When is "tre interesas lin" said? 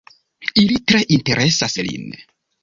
0.91-2.09